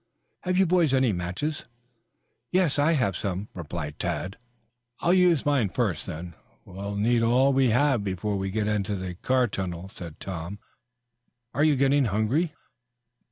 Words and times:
Have 0.39 0.57
you 0.57 0.65
boys 0.65 0.95
any 0.95 1.13
matches?" 1.13 1.65
"Yes, 2.51 2.79
I 2.79 2.93
have 2.93 3.15
some," 3.15 3.49
replied 3.53 3.99
Tad. 3.99 4.35
"I'll 4.99 5.13
use 5.13 5.45
mine 5.45 5.69
first, 5.69 6.07
then. 6.07 6.33
We'll 6.65 6.95
need 6.95 7.21
all 7.21 7.53
we 7.53 7.69
have 7.69 8.03
before 8.03 8.35
we 8.35 8.49
get 8.49 8.67
out 8.67 8.77
into 8.77 8.95
the 8.95 9.13
car 9.13 9.45
tunnel," 9.45 9.91
said 9.93 10.19
Tom. 10.19 10.57
"Are 11.53 11.63
you 11.63 11.75
getting 11.75 12.05
hungry?" 12.05 12.55